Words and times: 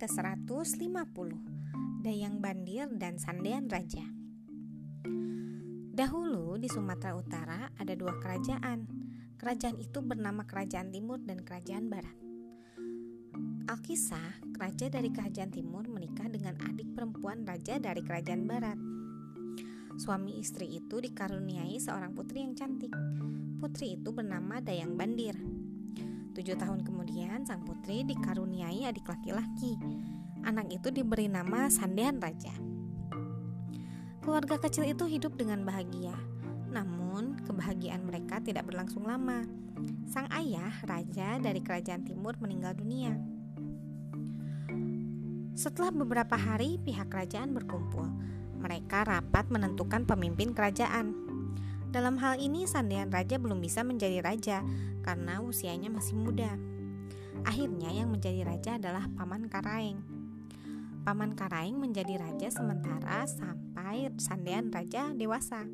ke-150 0.00 1.28
Dayang 2.00 2.40
Bandir 2.40 2.88
dan 2.96 3.20
Sandean 3.20 3.68
Raja. 3.68 4.00
Dahulu 5.92 6.56
di 6.56 6.72
Sumatera 6.72 7.12
Utara 7.12 7.68
ada 7.76 7.92
dua 7.92 8.16
kerajaan. 8.16 8.88
Kerajaan 9.36 9.76
itu 9.76 10.00
bernama 10.00 10.48
Kerajaan 10.48 10.88
Timur 10.88 11.20
dan 11.20 11.44
Kerajaan 11.44 11.92
Barat. 11.92 12.16
Alkisah, 13.68 14.40
raja 14.56 14.88
dari 14.88 15.12
Kerajaan 15.12 15.52
Timur 15.52 15.84
menikah 15.84 16.32
dengan 16.32 16.56
adik 16.64 16.96
perempuan 16.96 17.44
raja 17.44 17.76
dari 17.76 18.00
Kerajaan 18.00 18.48
Barat. 18.48 18.80
Suami 20.00 20.40
istri 20.40 20.80
itu 20.80 20.96
dikaruniai 20.96 21.76
seorang 21.76 22.16
putri 22.16 22.40
yang 22.40 22.56
cantik. 22.56 22.96
Putri 23.60 24.00
itu 24.00 24.16
bernama 24.16 24.64
Dayang 24.64 24.96
Bandir 24.96 25.36
Tujuh 26.30 26.54
tahun 26.54 26.86
kemudian, 26.86 27.42
sang 27.42 27.66
putri 27.66 28.06
dikaruniai 28.06 28.86
adik 28.86 29.10
laki-laki. 29.10 29.74
Anak 30.46 30.70
itu 30.70 30.94
diberi 30.94 31.26
nama 31.26 31.66
Sandean 31.66 32.22
Raja. 32.22 32.54
Keluarga 34.22 34.62
kecil 34.62 34.86
itu 34.94 35.10
hidup 35.10 35.34
dengan 35.34 35.66
bahagia. 35.66 36.14
Namun, 36.70 37.42
kebahagiaan 37.42 38.06
mereka 38.06 38.38
tidak 38.38 38.70
berlangsung 38.70 39.02
lama. 39.02 39.42
Sang 40.06 40.30
ayah, 40.30 40.70
raja 40.86 41.42
dari 41.42 41.58
kerajaan 41.64 42.06
timur, 42.06 42.38
meninggal 42.38 42.78
dunia. 42.78 43.16
Setelah 45.58 45.92
beberapa 45.92 46.38
hari, 46.38 46.78
pihak 46.80 47.10
kerajaan 47.10 47.52
berkumpul. 47.52 48.06
Mereka 48.60 49.08
rapat 49.08 49.50
menentukan 49.50 50.06
pemimpin 50.06 50.54
kerajaan. 50.54 51.29
Dalam 51.90 52.22
hal 52.22 52.38
ini, 52.38 52.70
Sandean 52.70 53.10
Raja 53.10 53.34
belum 53.34 53.58
bisa 53.58 53.82
menjadi 53.82 54.22
raja 54.22 54.62
karena 55.02 55.42
usianya 55.42 55.90
masih 55.90 56.14
muda. 56.22 56.54
Akhirnya, 57.42 57.90
yang 57.90 58.14
menjadi 58.14 58.46
raja 58.46 58.78
adalah 58.78 59.10
Paman 59.18 59.50
Karaeng. 59.50 59.98
Paman 61.02 61.34
Karaeng 61.34 61.82
menjadi 61.82 62.22
raja 62.22 62.46
sementara 62.54 63.26
sampai 63.26 64.06
Sandean 64.22 64.70
Raja 64.70 65.10
dewasa. 65.18 65.66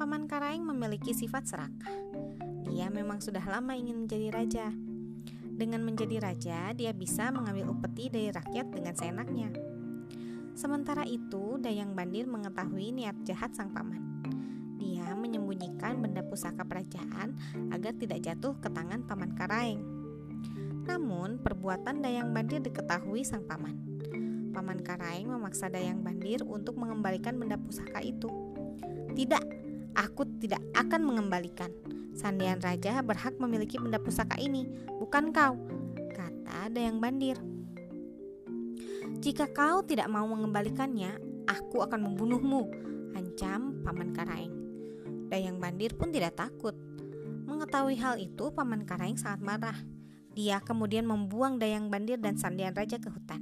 Paman 0.00 0.24
Karaeng 0.24 0.64
memiliki 0.64 1.12
sifat 1.12 1.44
serakah. 1.44 1.92
Dia 2.72 2.88
memang 2.88 3.20
sudah 3.20 3.44
lama 3.44 3.76
ingin 3.76 4.08
menjadi 4.08 4.32
raja. 4.32 4.66
Dengan 5.52 5.84
menjadi 5.84 6.24
raja, 6.24 6.72
dia 6.72 6.96
bisa 6.96 7.28
mengambil 7.28 7.68
upeti 7.68 8.08
dari 8.08 8.32
rakyat 8.32 8.66
dengan 8.72 8.96
seenaknya. 8.96 9.52
Sementara 10.56 11.04
itu, 11.04 11.60
Dayang 11.60 11.92
Bandir 11.92 12.24
mengetahui 12.24 12.96
niat 12.96 13.20
jahat 13.28 13.52
sang 13.52 13.76
paman 13.76 14.11
menyembunyikan 15.22 16.02
benda 16.02 16.20
pusaka 16.26 16.66
kerajaan 16.66 17.32
agar 17.70 17.94
tidak 17.96 18.20
jatuh 18.26 18.52
ke 18.58 18.68
tangan 18.68 19.06
paman 19.06 19.32
Karaeng. 19.38 19.80
Namun, 20.82 21.38
perbuatan 21.38 22.02
Dayang 22.02 22.34
Bandir 22.34 22.58
diketahui 22.58 23.22
sang 23.22 23.46
paman. 23.46 23.78
Paman 24.50 24.82
Karaeng 24.82 25.30
memaksa 25.30 25.70
Dayang 25.70 26.02
Bandir 26.02 26.42
untuk 26.44 26.76
mengembalikan 26.76 27.38
benda 27.38 27.54
pusaka 27.56 28.02
itu. 28.02 28.28
Tidak, 29.14 29.44
aku 29.94 30.26
tidak 30.42 30.60
akan 30.74 31.00
mengembalikan. 31.06 31.70
Sandian 32.12 32.60
Raja 32.60 33.00
berhak 33.00 33.40
memiliki 33.40 33.80
benda 33.80 33.96
pusaka 33.96 34.36
ini, 34.36 34.68
bukan 35.00 35.32
kau, 35.32 35.56
kata 36.12 36.68
Dayang 36.68 37.00
Bandir. 37.00 37.40
Jika 39.22 39.48
kau 39.54 39.86
tidak 39.86 40.10
mau 40.10 40.26
mengembalikannya, 40.26 41.14
aku 41.46 41.80
akan 41.80 42.10
membunuhmu, 42.10 42.68
ancam 43.14 43.80
Paman 43.86 44.12
Karaeng. 44.12 44.61
Dayang 45.32 45.56
Bandir 45.56 45.96
pun 45.96 46.12
tidak 46.12 46.36
takut. 46.36 46.76
Mengetahui 47.48 47.96
hal 47.96 48.20
itu, 48.20 48.52
Paman 48.52 48.84
Karaing 48.84 49.16
sangat 49.16 49.40
marah. 49.40 49.80
Dia 50.36 50.60
kemudian 50.60 51.08
membuang 51.08 51.56
Dayang 51.56 51.88
Bandir 51.88 52.20
dan 52.20 52.36
Sandian 52.36 52.76
Raja 52.76 53.00
ke 53.00 53.08
hutan. 53.08 53.40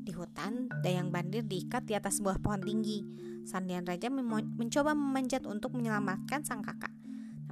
Di 0.00 0.16
hutan, 0.16 0.72
Dayang 0.80 1.12
Bandir 1.12 1.44
diikat 1.44 1.84
di 1.84 1.92
atas 1.92 2.16
sebuah 2.16 2.40
pohon 2.40 2.64
tinggi. 2.64 3.04
Sandian 3.44 3.84
Raja 3.84 4.08
mencoba 4.32 4.96
memanjat 4.96 5.44
untuk 5.44 5.76
menyelamatkan 5.76 6.48
sang 6.48 6.64
kakak, 6.64 6.96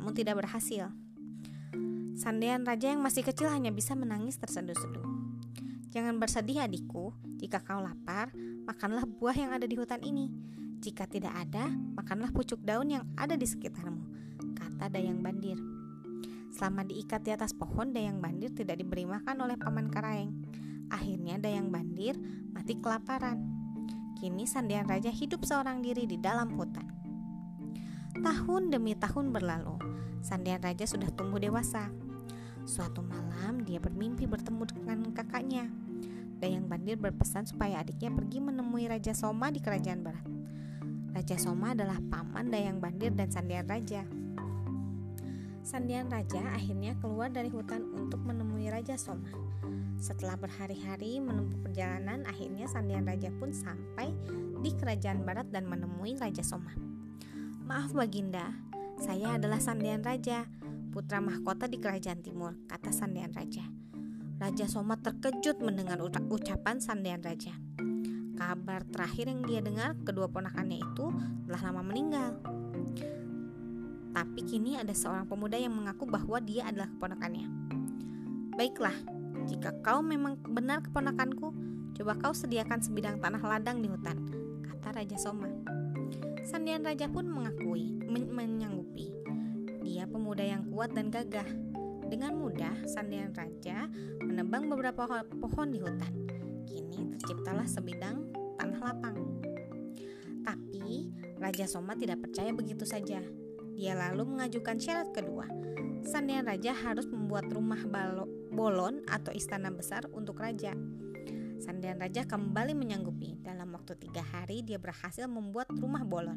namun 0.01 0.17
tidak 0.17 0.41
berhasil. 0.41 0.89
Sandian 2.17 2.65
Raja 2.65 2.97
yang 2.97 3.05
masih 3.05 3.29
kecil 3.29 3.53
hanya 3.53 3.69
bisa 3.69 3.93
menangis 3.93 4.41
terseduh-seduh. 4.41 5.05
Jangan 5.93 6.17
bersedih 6.17 6.65
adikku, 6.65 7.13
jika 7.37 7.61
kau 7.61 7.85
lapar, 7.85 8.33
makanlah 8.65 9.05
buah 9.05 9.37
yang 9.37 9.53
ada 9.53 9.69
di 9.69 9.77
hutan 9.77 10.01
ini. 10.01 10.33
Jika 10.79 11.11
tidak 11.11 11.35
ada, 11.35 11.67
makanlah 11.99 12.31
pucuk 12.31 12.63
daun 12.63 12.87
yang 12.95 13.03
ada 13.19 13.35
di 13.35 13.43
sekitarmu, 13.51 13.99
kata 14.55 14.87
Dayang 14.87 15.19
Bandir. 15.27 15.59
Selama 16.55 16.87
diikat 16.87 17.27
di 17.27 17.35
atas 17.35 17.51
pohon, 17.51 17.91
Dayang 17.91 18.23
Bandir 18.23 18.55
tidak 18.55 18.79
diberi 18.79 19.03
makan 19.03 19.43
oleh 19.43 19.59
Paman 19.59 19.91
Karaeng. 19.91 20.31
Akhirnya 20.87 21.35
Dayang 21.43 21.75
Bandir 21.75 22.15
mati 22.55 22.79
kelaparan. 22.79 23.43
Kini 24.23 24.47
Sandian 24.47 24.87
Raja 24.87 25.11
hidup 25.11 25.43
seorang 25.43 25.83
diri 25.83 26.07
di 26.07 26.15
dalam 26.15 26.55
hutan. 26.55 26.87
Tahun 28.19 28.71
demi 28.71 28.95
tahun 28.95 29.35
berlalu, 29.35 29.83
Sandian 30.23 30.63
Raja 30.63 30.87
sudah 30.87 31.11
tumbuh 31.11 31.43
dewasa. 31.43 31.91
Suatu 32.63 33.03
malam, 33.03 33.67
dia 33.67 33.83
bermimpi 33.83 34.31
bertemu 34.31 34.63
dengan 34.71 34.99
kakaknya. 35.11 35.67
Dayang 36.39 36.71
Bandir 36.71 37.03
berpesan 37.03 37.51
supaya 37.51 37.83
adiknya 37.83 38.15
pergi 38.15 38.39
menemui 38.39 38.87
Raja 38.87 39.11
Soma 39.11 39.51
di 39.51 39.59
kerajaan 39.59 40.07
barat. 40.07 40.27
Raja 41.17 41.37
Soma 41.41 41.73
adalah 41.73 41.97
paman 42.13 42.53
Dayang 42.53 42.79
Bandir 42.79 43.13
dan 43.17 43.33
Sandian 43.33 43.65
Raja. 43.65 44.05
Sandian 45.65 46.09
Raja 46.09 46.41
akhirnya 46.57 46.97
keluar 46.97 47.29
dari 47.29 47.53
hutan 47.53 47.93
untuk 47.93 48.25
menemui 48.25 48.73
Raja 48.73 48.97
Soma. 48.97 49.29
Setelah 50.01 50.41
berhari-hari 50.41 51.21
menempuh 51.21 51.61
perjalanan, 51.61 52.25
akhirnya 52.25 52.65
Sandian 52.71 53.05
Raja 53.05 53.29
pun 53.37 53.53
sampai 53.53 54.15
di 54.65 54.71
kerajaan 54.73 55.29
barat 55.29 55.51
dan 55.53 55.69
menemui 55.69 56.17
Raja 56.17 56.41
Soma. 56.41 56.73
Maaf 57.69 57.93
Baginda, 57.93 58.57
saya 58.97 59.37
adalah 59.37 59.61
Sandian 59.61 60.01
Raja, 60.01 60.49
putra 60.89 61.21
mahkota 61.21 61.69
di 61.69 61.77
kerajaan 61.77 62.25
timur, 62.25 62.57
kata 62.65 62.89
Sandian 62.89 63.35
Raja. 63.37 63.67
Raja 64.39 64.71
Soma 64.71 64.97
terkejut 64.97 65.61
mendengar 65.61 65.99
ucapan 66.01 66.79
Sandian 66.79 67.21
Raja. 67.21 67.53
Kabar 68.39 68.87
terakhir 68.87 69.27
yang 69.27 69.43
dia 69.43 69.59
dengar, 69.59 69.99
kedua 70.07 70.31
ponakannya 70.31 70.79
itu 70.79 71.11
telah 71.51 71.59
lama 71.59 71.83
meninggal. 71.83 72.39
Tapi 74.15 74.41
kini 74.47 74.79
ada 74.79 74.95
seorang 74.95 75.27
pemuda 75.27 75.59
yang 75.59 75.75
mengaku 75.75 76.07
bahwa 76.07 76.39
dia 76.39 76.71
adalah 76.71 76.87
keponakannya. 76.87 77.51
Baiklah, 78.55 78.95
jika 79.51 79.75
kau 79.83 80.07
memang 80.07 80.39
benar 80.55 80.87
keponakanku, 80.87 81.51
coba 81.99 82.15
kau 82.15 82.31
sediakan 82.31 82.79
sebidang 82.79 83.19
tanah 83.19 83.43
ladang 83.43 83.83
di 83.83 83.91
hutan, 83.91 84.23
kata 84.63 85.03
Raja 85.03 85.19
Soma. 85.19 85.51
Sandian 86.47 86.87
Raja 86.87 87.11
pun 87.11 87.27
mengakui, 87.27 87.91
men 88.07 88.31
menyanggupi. 88.31 89.11
Dia 89.83 90.07
pemuda 90.07 90.47
yang 90.47 90.63
kuat 90.71 90.95
dan 90.95 91.11
gagah. 91.11 91.47
Dengan 92.07 92.39
mudah, 92.39 92.87
Sandian 92.87 93.35
Raja 93.35 93.91
menebang 94.23 94.71
beberapa 94.71 95.27
pohon 95.27 95.75
di 95.75 95.83
hutan. 95.83 96.28
Kini 96.69 97.17
terciptalah 97.17 97.65
sebidang 97.65 98.29
tanah 98.61 98.81
lapang. 98.93 99.17
Tapi 100.45 101.09
Raja 101.41 101.65
Soma 101.65 101.97
tidak 101.97 102.29
percaya 102.29 102.53
begitu 102.53 102.85
saja. 102.85 103.25
Dia 103.73 103.97
lalu 103.97 104.37
mengajukan 104.37 104.77
syarat 104.77 105.09
kedua. 105.17 105.49
Sandian 106.05 106.45
Raja 106.45 106.77
harus 106.77 107.09
membuat 107.09 107.49
rumah 107.49 107.81
bolon 108.53 109.01
atau 109.09 109.33
istana 109.33 109.73
besar 109.73 110.05
untuk 110.13 110.45
raja. 110.45 110.77
Sandian 111.57 111.97
Raja 111.97 112.29
kembali 112.29 112.77
menyanggupi. 112.77 113.41
Dalam 113.41 113.73
waktu 113.73 113.97
tiga 113.97 114.21
hari 114.21 114.61
dia 114.61 114.77
berhasil 114.77 115.25
membuat 115.25 115.73
rumah 115.73 116.05
bolon. 116.05 116.37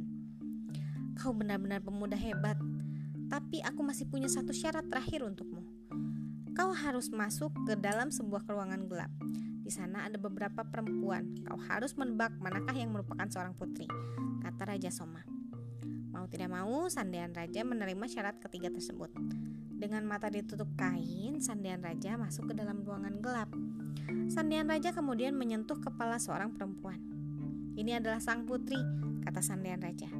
Kau 1.20 1.36
benar-benar 1.36 1.84
pemuda 1.84 2.16
hebat. 2.16 2.56
Tapi 3.28 3.60
aku 3.68 3.84
masih 3.84 4.08
punya 4.08 4.32
satu 4.32 4.56
syarat 4.56 4.88
terakhir 4.88 5.28
untukmu. 5.28 5.68
Kau 6.56 6.72
harus 6.72 7.12
masuk 7.12 7.52
ke 7.68 7.76
dalam 7.76 8.12
sebuah 8.12 8.48
ruangan 8.48 8.88
gelap. 8.88 9.12
Di 9.72 9.80
sana 9.80 10.04
ada 10.04 10.20
beberapa 10.20 10.68
perempuan. 10.68 11.48
Kau 11.48 11.56
harus 11.56 11.96
menebak 11.96 12.36
manakah 12.44 12.76
yang 12.76 12.92
merupakan 12.92 13.24
seorang 13.32 13.56
putri, 13.56 13.88
kata 14.44 14.68
Raja 14.68 14.92
Soma. 14.92 15.24
Mau 16.12 16.28
tidak 16.28 16.52
mau, 16.52 16.92
Sandian 16.92 17.32
Raja 17.32 17.64
menerima 17.64 18.04
syarat 18.12 18.36
ketiga 18.44 18.68
tersebut. 18.68 19.16
Dengan 19.72 20.04
mata 20.04 20.28
ditutup 20.28 20.68
kain, 20.76 21.40
Sandian 21.40 21.80
Raja 21.80 22.20
masuk 22.20 22.52
ke 22.52 22.54
dalam 22.60 22.84
ruangan 22.84 23.24
gelap. 23.24 23.48
Sandian 24.28 24.68
Raja 24.68 24.92
kemudian 24.92 25.40
menyentuh 25.40 25.80
kepala 25.80 26.20
seorang 26.20 26.52
perempuan. 26.52 27.00
Ini 27.80 28.04
adalah 28.04 28.20
sang 28.20 28.44
putri, 28.44 28.76
kata 29.24 29.40
Sandian 29.40 29.80
Raja. 29.80 30.12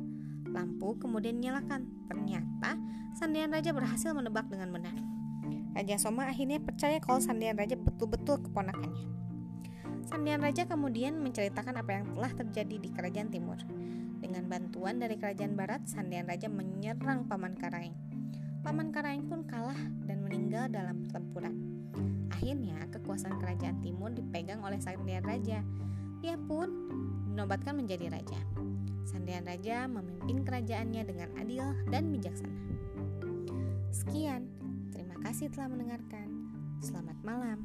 Lampu 0.48 0.96
kemudian 0.96 1.44
nyalakan. 1.44 2.08
Ternyata 2.08 2.80
Sandian 3.20 3.52
Raja 3.52 3.76
berhasil 3.76 4.16
menebak 4.16 4.48
dengan 4.48 4.72
benar. 4.72 4.96
Raja 5.76 6.00
Soma 6.00 6.32
akhirnya 6.32 6.64
percaya 6.64 7.04
kalau 7.04 7.20
Sandian 7.20 7.60
Raja 7.60 7.76
betul-betul 7.76 8.48
keponakannya. 8.48 9.21
Sandian 10.10 10.42
Raja 10.42 10.66
kemudian 10.66 11.20
menceritakan 11.22 11.78
apa 11.82 11.92
yang 12.02 12.06
telah 12.14 12.32
terjadi 12.34 12.76
di 12.82 12.90
kerajaan 12.90 13.30
timur. 13.30 13.60
Dengan 14.22 14.46
bantuan 14.48 15.02
dari 15.02 15.18
kerajaan 15.18 15.58
barat, 15.58 15.86
Sandian 15.90 16.30
Raja 16.30 16.50
menyerang 16.50 17.26
Paman 17.26 17.58
Karaeng. 17.58 17.98
Paman 18.62 18.94
Karaeng 18.94 19.26
pun 19.26 19.42
kalah 19.50 19.78
dan 20.06 20.22
meninggal 20.22 20.70
dalam 20.70 21.06
pertempuran. 21.06 21.54
Akhirnya, 22.30 22.86
kekuasaan 22.94 23.42
kerajaan 23.42 23.82
timur 23.82 24.14
dipegang 24.14 24.62
oleh 24.62 24.78
Sandian 24.78 25.26
Raja. 25.26 25.66
Dia 26.22 26.38
pun 26.38 26.70
dinobatkan 27.32 27.74
menjadi 27.74 28.14
raja. 28.14 28.38
Sandian 29.10 29.48
Raja 29.48 29.90
memimpin 29.90 30.46
kerajaannya 30.46 31.04
dengan 31.08 31.30
adil 31.42 31.66
dan 31.90 32.14
bijaksana. 32.14 32.60
Sekian, 33.90 34.46
terima 34.94 35.18
kasih 35.26 35.50
telah 35.50 35.72
mendengarkan. 35.74 36.30
Selamat 36.86 37.18
malam. 37.26 37.60